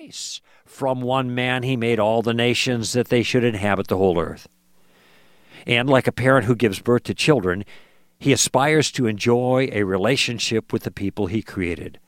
[0.00, 0.40] twice.
[0.64, 4.48] From one man he made all the nations that they should inhabit the whole earth.
[5.66, 7.64] And like a parent who gives birth to children,
[8.18, 11.98] he aspires to enjoy a relationship with the people he created.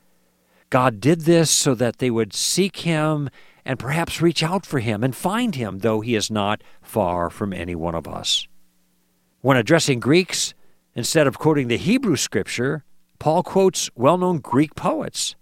[0.69, 3.29] God did this so that they would seek him
[3.63, 7.53] and perhaps reach out for him and find him, though he is not far from
[7.53, 8.47] any one of us.
[9.41, 10.53] When addressing Greeks,
[10.95, 12.83] instead of quoting the Hebrew scripture,
[13.19, 15.35] Paul quotes well known Greek poets.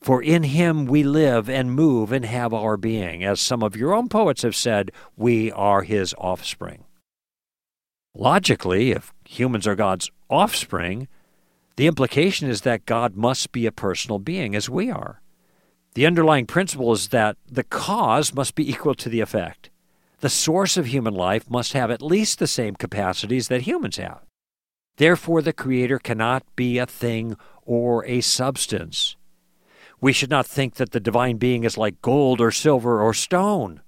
[0.00, 3.22] For in him we live and move and have our being.
[3.22, 6.84] As some of your own poets have said, we are his offspring.
[8.14, 11.06] Logically, if humans are God's offspring,
[11.76, 15.20] the implication is that God must be a personal being as we are.
[15.94, 19.70] The underlying principle is that the cause must be equal to the effect.
[20.20, 24.20] The source of human life must have at least the same capacities that humans have.
[24.96, 29.16] Therefore, the Creator cannot be a thing or a substance.
[30.00, 33.82] We should not think that the divine being is like gold or silver or stone,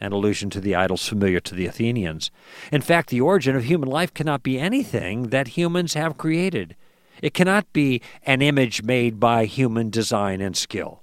[0.00, 2.30] an allusion to the idols familiar to the Athenians.
[2.70, 6.76] In fact, the origin of human life cannot be anything that humans have created.
[7.20, 11.02] It cannot be an image made by human design and skill.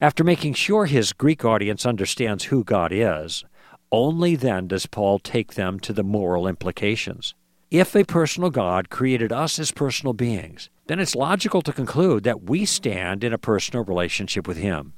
[0.00, 3.44] After making sure his Greek audience understands who God is,
[3.92, 7.34] only then does Paul take them to the moral implications.
[7.70, 12.42] If a personal God created us as personal beings, then it's logical to conclude that
[12.42, 14.94] we stand in a personal relationship with Him.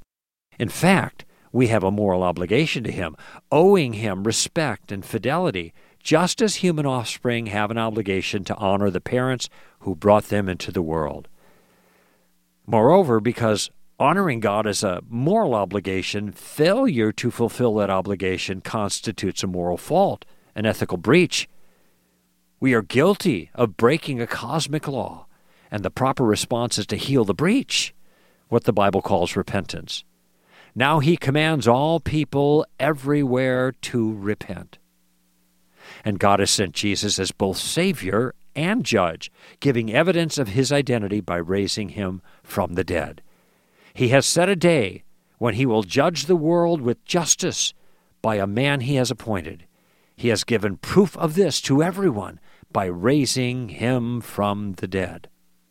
[0.57, 3.15] In fact, we have a moral obligation to Him,
[3.51, 8.99] owing Him respect and fidelity, just as human offspring have an obligation to honor the
[8.99, 9.49] parents
[9.81, 11.27] who brought them into the world.
[12.65, 16.31] Moreover, because Honoring God is a moral obligation.
[16.31, 21.47] Failure to fulfill that obligation constitutes a moral fault, an ethical breach.
[22.63, 25.25] We are guilty of breaking a cosmic law,
[25.69, 27.93] and the proper response is to heal the breach,
[28.47, 30.05] what the Bible calls repentance.
[30.73, 34.77] Now he commands all people everywhere to repent.
[36.05, 41.19] And God has sent Jesus as both Savior and Judge, giving evidence of his identity
[41.19, 43.21] by raising him from the dead.
[43.93, 45.03] He has set a day
[45.37, 47.73] when he will judge the world with justice
[48.21, 49.65] by a man he has appointed.
[50.15, 52.39] He has given proof of this to everyone
[52.73, 55.29] by raising him from the dead.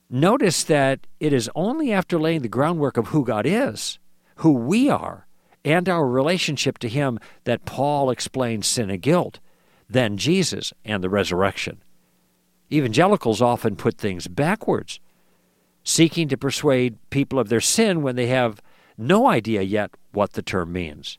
[0.08, 3.98] Notice that it is only after laying the groundwork of who God is,
[4.36, 5.26] who we are,
[5.64, 9.40] and our relationship to him that Paul explains sin and guilt,
[9.88, 11.82] then Jesus and the resurrection.
[12.70, 15.00] Evangelicals often put things backwards
[15.84, 18.62] seeking to persuade people of their sin when they have
[18.96, 21.18] no idea yet what the term means.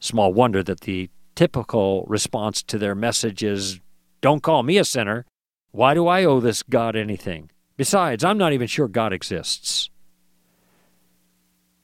[0.00, 3.80] Small wonder that the typical response to their message is
[4.20, 5.26] Don't call me a sinner.
[5.70, 7.50] Why do I owe this God anything?
[7.76, 9.90] Besides, I'm not even sure God exists.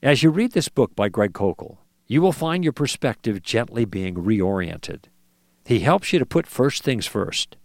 [0.03, 4.15] As you read this book by Greg Koukl, you will find your perspective gently being
[4.15, 5.05] reoriented.
[5.65, 7.57] He helps you to put first things first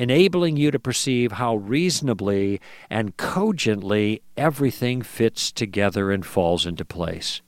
[0.00, 2.58] enabling you to perceive how reasonably
[2.88, 7.42] and cogently everything fits together and falls into place.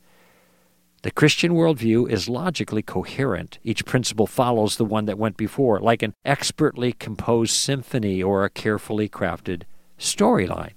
[1.03, 3.59] The Christian worldview is logically coherent.
[3.65, 8.51] Each principle follows the one that went before, like an expertly composed symphony or a
[8.51, 9.63] carefully crafted
[9.99, 10.75] storyline.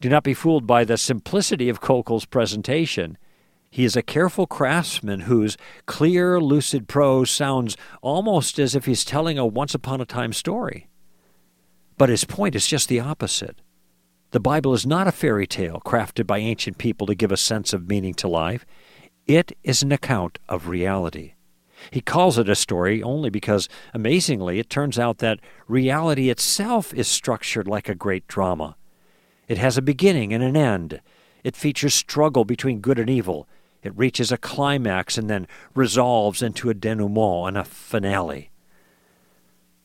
[0.00, 3.18] Do not be fooled by the simplicity of Koukl's presentation.
[3.70, 5.56] He is a careful craftsman whose
[5.86, 10.88] clear, lucid prose sounds almost as if he's telling a once upon a time story.
[11.98, 13.60] But his point is just the opposite.
[14.32, 17.72] The Bible is not a fairy tale crafted by ancient people to give a sense
[17.72, 18.66] of meaning to life.
[19.26, 21.34] It is an account of reality.
[21.90, 27.06] He calls it a story only because, amazingly, it turns out that reality itself is
[27.06, 28.76] structured like a great drama.
[29.46, 31.00] It has a beginning and an end.
[31.44, 33.46] It features struggle between good and evil.
[33.82, 38.50] It reaches a climax and then resolves into a denouement and a finale.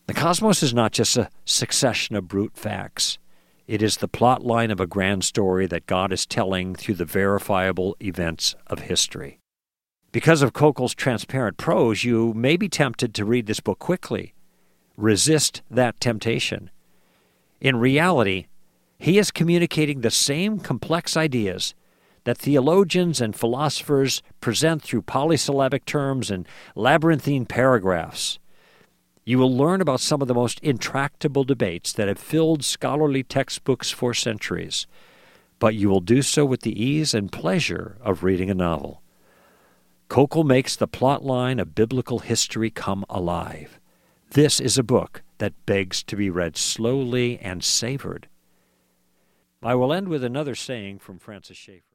[0.07, 3.19] The cosmos is not just a succession of brute facts.
[3.71, 7.05] It is the plot line of a grand story that God is telling through the
[7.05, 9.39] verifiable events of history.
[10.11, 14.33] Because of Koukl's transparent prose, you may be tempted to read this book quickly.
[14.97, 16.69] Resist that temptation.
[17.61, 18.47] In reality,
[18.99, 21.73] he is communicating the same complex ideas
[22.25, 26.45] that theologians and philosophers present through polysyllabic terms and
[26.75, 28.37] labyrinthine paragraphs.
[29.23, 33.91] You will learn about some of the most intractable debates that have filled scholarly textbooks
[33.91, 34.87] for centuries,
[35.59, 39.01] but you will do so with the ease and pleasure of reading a novel.
[40.09, 43.79] Koukl makes the plot line of biblical history come alive.
[44.31, 48.27] This is a book that begs to be read slowly and savored.
[49.61, 51.85] I will end with another saying from Francis Schaeffer.